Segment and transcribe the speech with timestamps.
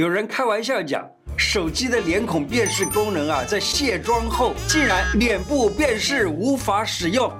[0.00, 1.06] 有人开玩笑讲，
[1.36, 7.30] 手机的脸孔辨识功能啊，在卸妆后竟然脸部辨识无法使用。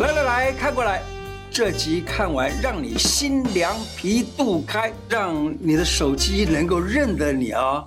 [0.00, 1.00] 来来来看过来，
[1.48, 7.86] 这集看完让你心凉皮肚开，让你的手机能够认得你啊！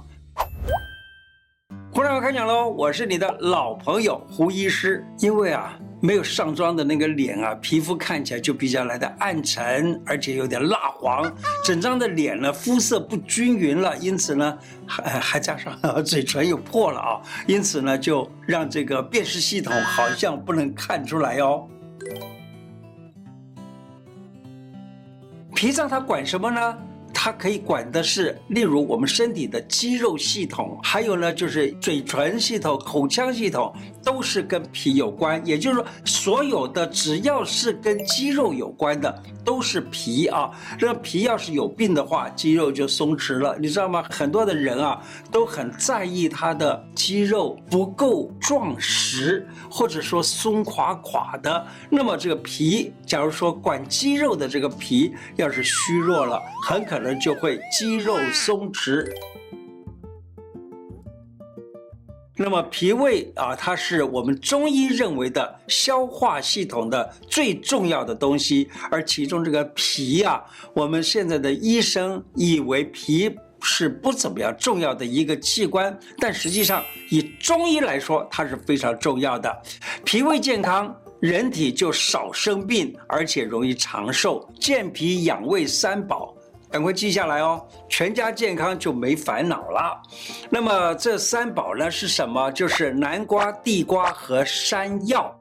[1.93, 5.77] 胡大夫开讲喽，我是你的老朋友胡医师，因为啊。
[6.03, 11.31] 没有上妆的那个脸啊，皮肤看起来就比较来的暗沉，而且有点蜡黄，
[11.63, 14.57] 整张的脸呢肤色不均匀了，因此呢
[14.87, 21.67] 还还加上 嘴唇又破了啊，因此呢就让这个辨识系统好像不能看出来哦。
[25.53, 26.75] 脾脏它管什么呢？
[27.13, 33.71] 它可以管的是，例如我们身体的肌肉系统，还有呢，就是嘴唇系统、口腔系统，
[34.03, 35.41] 都是跟脾有关。
[35.45, 40.49] 也就是说，所有的只要是跟肌肉有关的，都是脾啊。
[40.79, 44.03] 这个脾要是有病的话，肌肉就松弛了，你知道吗？
[44.09, 44.99] 很多的人啊，
[45.31, 51.65] 都很在意他的肌肉不够壮实，或者说松垮垮的。
[51.89, 57.11] 那么这个脾，假如说管肌肉的这个脾要是虚弱了，很可能。
[57.21, 59.05] 就会肌肉松弛。
[62.43, 68.67] 那么脾胃啊，它是我们中医认为的消化系统的最重要的东西。
[68.89, 79.61] 而其中这个脾啊，我们现在的医生以为脾是不怎么样重要的一个器官，但实际上以中医来说，它是非常重要的。
[80.03, 84.49] 脾胃健康，人体就少生病，而且容易长寿。
[84.59, 86.35] 健脾养胃三宝。
[86.71, 90.01] 赶快记下来哦，全家健康就没烦恼了。
[90.49, 92.49] 那么这三宝呢是什么？
[92.51, 95.35] 就是南瓜、地瓜和山药。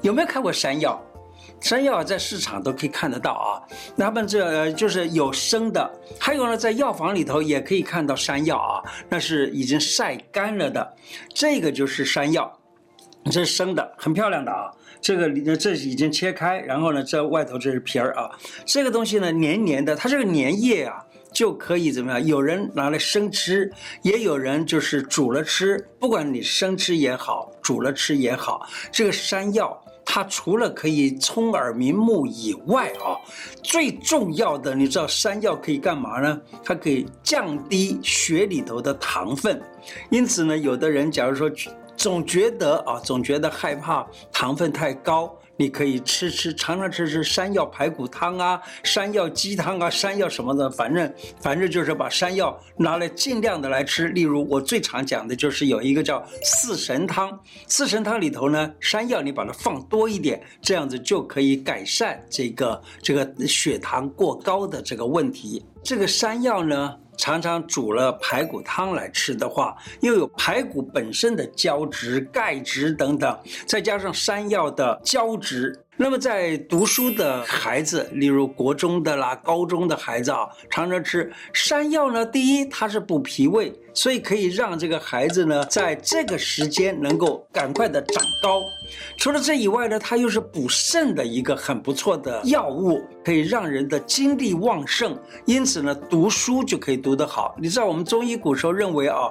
[0.00, 1.02] 有没有看过山药？
[1.60, 3.62] 山药在市场都可以看得到啊。
[3.96, 5.88] 那么这就是有生的，
[6.20, 10.96] 还有呢，在药房里头也可以看到山药啊，那是已经晒干了的。
[11.34, 12.52] 这个就是山药，
[13.26, 14.70] 这是生的，很漂亮的啊。
[15.02, 18.30] 这个里，这已经切开，然后呢，这外头这是皮儿啊。
[18.64, 22.24] 这个东西呢，黏黏的，它这个粘液啊，就可以怎么样？
[22.24, 23.68] 有人拿来生吃，
[24.02, 25.84] 也有人就是煮了吃。
[25.98, 33.18] 不管你生吃也好，煮了吃也好，这个山药它除了可以聪耳明目以外啊，
[33.60, 36.40] 最重要的，你知道山药可以干嘛呢？
[36.64, 39.60] 它可以降低血里头的糖分。
[40.10, 41.50] 因此呢，有的人假如说。
[41.96, 45.36] 总觉得啊，总觉得害怕糖分太高。
[45.54, 54.08] 你可以吃吃，常常吃吃山药排骨汤啊，山药鸡汤啊，山药什么的，反正反正就是把山药拿来尽量的来吃。
[54.08, 57.38] 例如我最常讲的就是有一个叫四神汤，
[57.68, 65.64] 四神汤里头呢，山药你把它放多一点，这样子就可以改善这个这个血糖过高的这个问题。
[65.84, 66.96] 这个山药呢。
[67.22, 75.72] 常常煮了排骨汤来吃的话，又有排骨本身的胶质、钙质等等，再加上山药的胶质。
[76.02, 82.26] 那么在读书的孩子，例如国中的啦、高中的孩子啊，常常吃山药呢。
[82.26, 88.60] 第一，它是补脾胃，所以可以让这个孩子呢，在这个时间能够赶快的长高。
[89.16, 95.16] 除了这以外呢，它又是补肾的一个很不错的药物，可以让人的精力旺盛。
[95.46, 97.54] 因此呢，读书就可以读得好。
[97.60, 99.28] 你知道我们中医古时候认为啊，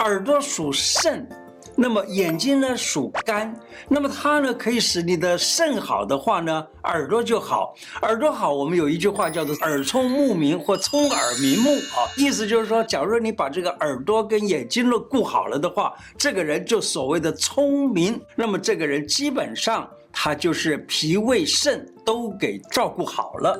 [0.00, 1.28] 耳朵属肾。
[1.80, 3.54] 那么眼睛呢属肝，
[3.88, 7.72] 那么它呢可以使你的肾好的话呢，耳朵就好。
[8.02, 18.20] 耳朵好，我们有一句话叫做“耳聪目明”或“聪耳明目”啊，意思就是说，假如你把这个耳朵跟眼睛都顾好了的话，这个人就所谓的聪明。
[18.34, 23.56] 那么这个人基本上他就是脾胃肾都给照顾好了。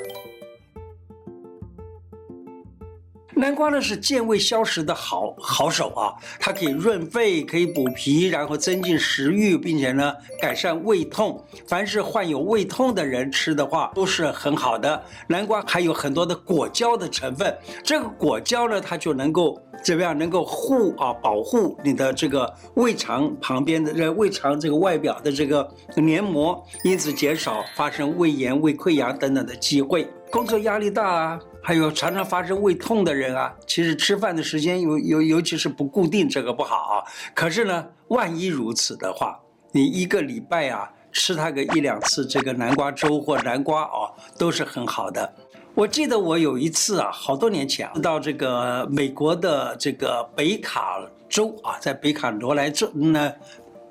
[3.38, 6.10] 南瓜呢是健胃消食的好好手啊，
[6.41, 11.41] 它可以润肺，可以补脾，然后增进食欲，并且呢改善胃痛。
[11.69, 15.00] 凡是患有胃痛的人吃的话都是很好的。
[15.28, 20.19] 南瓜还有很多的果胶的成分，这个果胶呢它就能够怎么样？
[20.19, 30.08] 能够护啊保护你的这个胃肠旁边的这胃肠这个外表的这个黏膜，因此减少发生胃炎、胃溃疡等等的机会。
[30.30, 31.40] 工作压力大啊。
[31.60, 37.04] 还有常常发生胃痛的人啊，其实吃饭的时间尤尤尤其是不固定，这个不好啊。
[37.34, 39.38] 可是呢，万一如此的话，
[39.70, 44.08] 你一个礼拜啊吃它个一两次这个南瓜粥或南瓜啊，
[44.38, 45.30] 都是很好的。
[45.75, 50.98] 我记得我有一次啊，好多年前啊，到这个美国的这个北卡
[51.28, 53.30] 州啊，在北卡罗来州那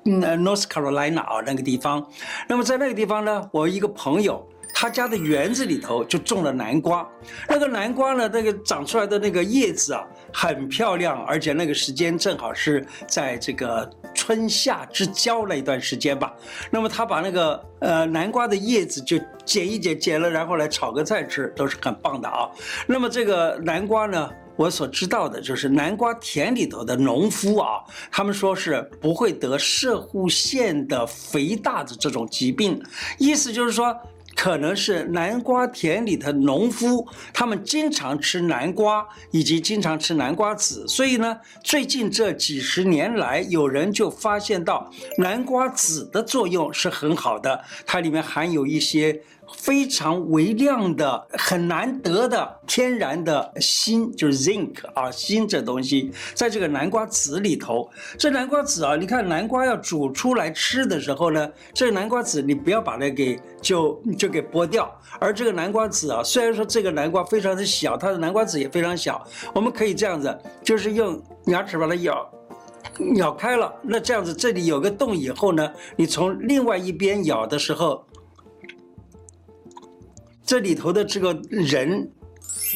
[0.02, 2.04] 那 North Carolina 啊那个地方，
[2.48, 4.44] 那么在那个地方呢，我一个朋友。
[4.80, 7.04] 他家的园子里头就种了南瓜。
[7.48, 16.32] 那个南瓜呢，那个长出来的那个叶子啊，很漂亮，而且那个时间正好是在这个春夏之交那一段时间吧。
[16.70, 22.48] 那么他把那个呃南瓜的叶子就剪一剪，剪了然后来炒个菜吃，都是很棒的啊。
[22.86, 24.30] 那么这个南瓜呢？
[24.54, 27.78] 我所知道的就是南瓜田里头的农夫啊，
[28.10, 32.80] 他们说是不会得射护腺的肥大的这种疾病，
[33.18, 33.96] 意思就是说，
[34.40, 49.20] 可能是南瓜田里的农夫他们经常吃南瓜，以及经常吃南瓜籽，所以呢，最近这几十年来，有人就发现到南瓜籽的作用是很好的，它里面含有一些。
[49.56, 57.88] 非常微量的、很难得的天然的锌，就是 zinc 啊，锌这东西，在这个南瓜籽里头。
[58.18, 64.90] 这南瓜籽啊，你看南瓜要煮出来吃的时候呢，这南瓜籽你不要把它给就就给剥掉。
[65.18, 72.30] 而这个南瓜籽啊，虽然说这个南瓜非常的小，它的南瓜籽也非常小，我们可以这样子，就是用牙齿把它咬
[73.16, 73.74] 咬开了。
[73.82, 78.04] 那这样子这里有个洞以后呢，你从另外一边咬的时候。
[80.48, 82.10] 这里头的这个仁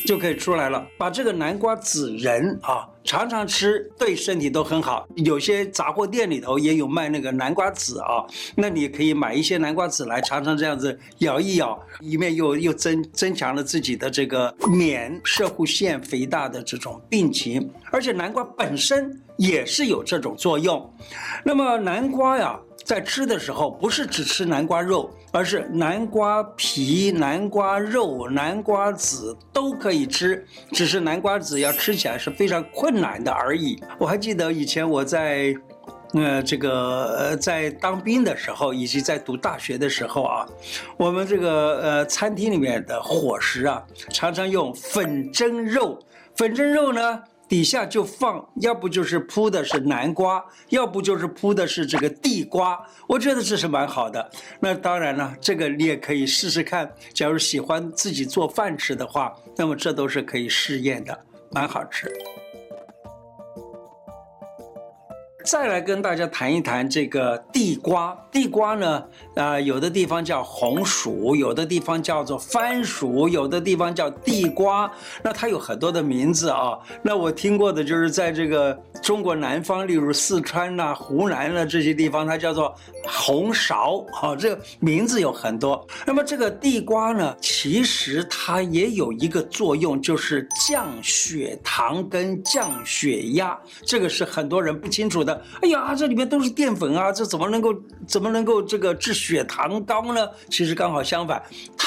[0.04, 0.86] 就可以出来了。
[0.98, 5.08] 把这个南瓜籽仁啊，常常吃对身体都很好。
[5.16, 17.70] 有些杂货店里头也有卖那个南瓜籽啊，那你可以买一些南瓜籽来，常常这样子咬一咬，一面又又增增强了自己的这个免摄护腺肥大的这种病情。
[17.90, 20.92] 而且南瓜本身也是有这种作用。
[21.44, 22.58] 那么南瓜呀。
[22.84, 33.80] 在吃的时候，不是只吃南瓜肉，而是南瓜皮、南瓜肉、南瓜籽都可以吃，只是南瓜籽要吃起来是非常困难的而已。
[33.98, 35.54] 我还记得以前我在，
[36.14, 40.44] 呃，这个呃，在当兵的时候，以及在读大学的时候啊，
[40.96, 43.80] 我们这个呃餐厅里面的伙食啊，
[44.10, 45.96] 常常用粉蒸肉，
[46.34, 47.22] 粉蒸肉呢。
[47.52, 52.82] 底下就放，要不就是铺的是南瓜，要不就是铺的是这个地瓜。
[53.06, 54.30] 我觉得这是蛮好的。
[54.58, 56.90] 那当然了，这个你也可以试试看。
[57.12, 62.10] 假如喜欢自己做饭吃的话，那么这都是可以试验的，蛮好吃。
[65.44, 68.16] 再来跟大家谈一谈这个地瓜。
[68.30, 68.98] 地瓜呢，
[69.34, 74.90] 啊、呃，有的地方叫红薯，有的地方叫做番薯，有的地方叫地瓜。
[75.22, 76.78] 那它有很多的名字啊。
[77.02, 82.74] 那我听过的就是在这个中国南方，例如四川呐、湖南啊这些地方，它叫做
[83.06, 84.06] 红芍。
[84.12, 85.86] 好、这个名字有很多。
[86.06, 93.58] 那么这个地瓜呢，其实它也有一个作用，就是降血糖跟降血压。
[93.84, 95.42] 这个是很多人不清楚的。
[95.62, 97.74] 哎呀，这里面都是淀粉啊，这怎么能够
[98.06, 100.28] 怎么能够这个治血糖高呢？
[100.48, 101.42] 其实刚好相反，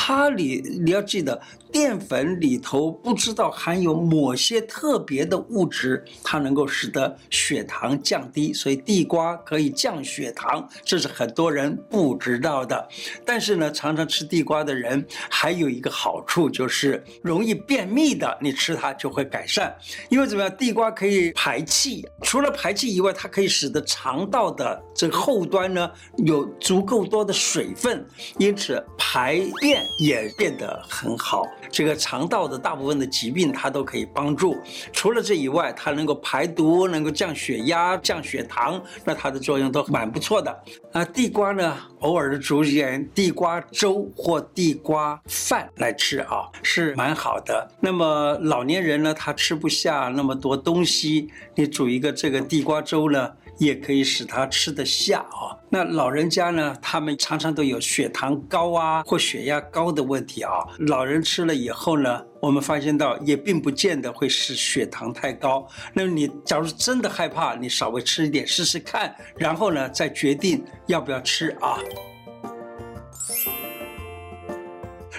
[0.08, 1.42] 它里你要记得。
[1.72, 12.88] 淀粉里头不知道含有某些特别的物质，它能够使得血糖降低，所以地瓜可以降血糖，这是很多人不知道的。
[13.26, 19.76] 但是呢，常常吃地瓜的人还有一个好处，就是容易便秘的，你吃它就会改善。
[20.08, 20.56] 因为怎么样？
[20.56, 31.48] 地瓜可以排气，除了排气以外，它可以使得肠道的这后端呢有足够多的水分，因此排便也变得很好。
[31.72, 34.58] 这个肠道的大部分的疾病，它都可以帮助。
[34.92, 40.64] 除了这以外，它能够排毒，能够降血压、降血糖，那它的作用都蛮不错的。
[40.92, 47.68] 啊，地瓜呢，偶尔的煮点地瓜粥或地瓜饭来吃啊，是蛮好的。
[47.82, 55.56] 那么老年人呢，他吃不下那么多东西，你煮一个这个地瓜粥呢，也可以使他吃得下啊。
[55.70, 60.52] 那老人家呢，他们常常都有血糖高啊或血压高的问题啊。
[60.80, 65.68] 老人吃了以后呢，我们发现到也并不见得会使血糖太高。
[65.94, 71.78] 那你假如真的害怕，你稍微吃一点试试看，然后呢再决定要不要吃啊。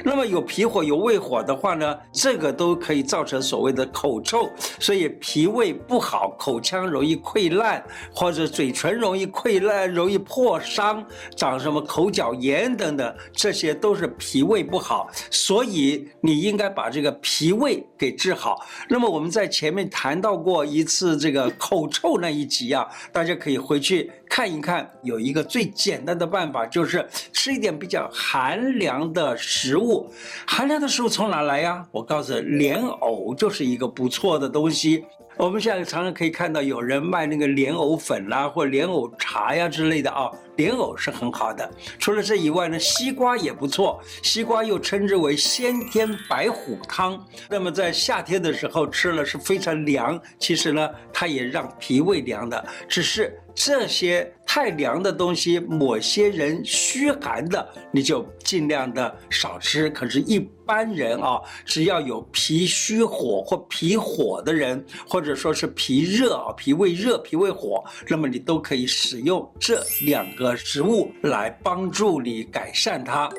[0.06, 4.48] 那么有脾火有胃火的话呢，这个都可以造成所谓的口臭，
[4.78, 7.84] 所以脾胃不好，口腔容易溃烂，
[8.14, 18.64] 或者嘴唇容易溃烂，容易破伤，长什么口角炎等等，这些都是脾胃不好，所以你应该把这个脾胃给治好。
[18.88, 30.12] 那么我们在前面谈到过一次这个口臭那一集啊，大家可以回去看一看，有一个最简单的办法，就是吃一点比较寒凉的食物。
[30.46, 31.86] 寒凉的食物从哪来呀？
[31.90, 35.04] 我告诉，莲藕就是一个不错的东西。
[35.38, 40.30] 我们现在常常可以看到有人卖那个莲藕粉啦，或莲藕茶呀之类的啊。
[40.56, 44.00] 莲藕是很好的，除了这以外呢，西瓜也不错。
[44.22, 50.18] 西瓜又称之为先天白虎汤，那么在夏天的时候吃了是非常凉。
[50.38, 59.88] 其实呢，它也让脾胃凉的，只是这些太凉的东西，某些人虚寒的，你就尽量的少吃。
[59.90, 70.54] 可是，一般人啊，只要有脾虚火或脾火的人，或者说是脾热啊、脾胃热、脾胃火，那么你都可以使用这两个。
[70.54, 73.30] 食物来帮助你改善它。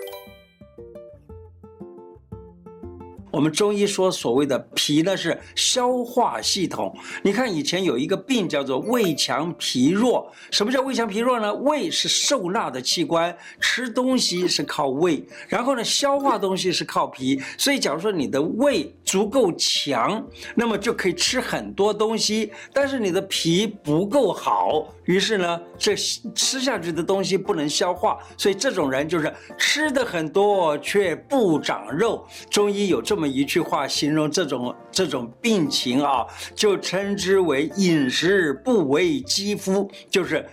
[3.30, 6.96] 我们中医说，所谓的脾呢是消化系统。
[7.22, 10.32] 你看以前有一个病叫做胃强脾弱。
[10.52, 11.54] 什么叫胃强脾弱呢？
[11.56, 17.42] 胃是受纳的器官，吃东西是靠胃，然后呢消化东西是靠脾。
[17.58, 20.22] 所以假如说你的胃足够强，
[20.54, 22.52] 那么就可以吃很多东西。
[22.74, 32.28] 但是你的脾不够好，于是呢这吃下去的东西不能消化，所以这种人就是吃的很多却不长肉。
[32.50, 33.26] 中医有这么。
[33.38, 40.44] 一句话形容这种这种病情啊，就称之为饮食不为肌肤，就是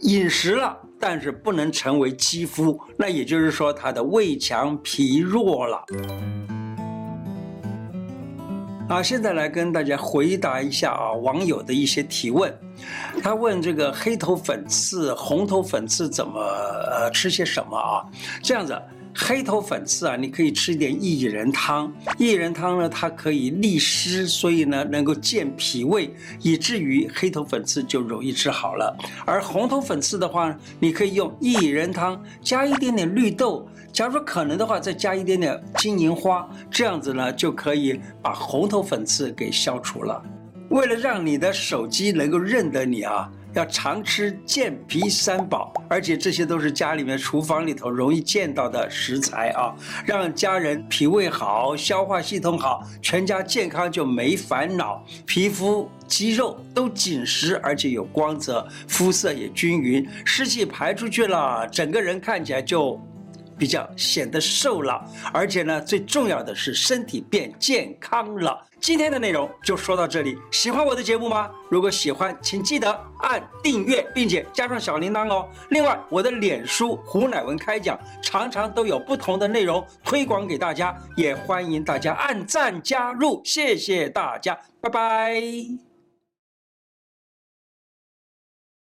[0.00, 2.76] 饮食了，但是不能成为肌肤。
[2.96, 5.84] 那也就是说，他的胃强脾弱了。
[8.88, 12.52] 啊，现在来跟大家回答一下啊网友的一些提问。
[13.22, 18.04] 他问这个黑头粉刺、红头粉刺怎么呃吃些什么啊？
[18.42, 18.78] 这样子。
[19.14, 21.92] 黑头粉刺啊，你可以吃一点薏仁汤。
[22.18, 28.96] 薏仁汤呢，它可以利湿，所以呢能够健脾胃，以至于黑头粉刺就容易治好了。
[29.26, 40.22] 而红头粉刺的话，你可以用薏仁汤加一点点绿豆，假如说可能的话，再加一点点金银花，这样子呢就可以把红头粉刺给消除了。
[40.70, 43.30] 为了让你的手机能够认得你啊。
[43.54, 49.74] 要常吃健脾三宝，而且这些都是家里面厨房里头容易见到的食材啊，
[50.06, 63.00] 让家人脾胃好，消化系统好，全家健康就没烦恼，皮肤肌肉都紧实，而且有光泽，肤色也均匀，湿气排出去了，整个人看起来就。
[63.62, 65.00] 比较显得瘦了，
[65.32, 68.60] 而且呢，最重要的是身体变健康了。
[68.80, 71.48] 今天的内容就说到这里，喜欢我的节目吗？
[71.70, 72.90] 如果喜欢，请记得
[73.20, 75.48] 按订阅，并且加上小铃铛哦。
[75.70, 83.40] 另外，我的脸书胡乃文开讲常常都有不同的内容推广给大家，也欢迎大家按赞加入。
[83.44, 85.91] 谢谢大家，拜拜。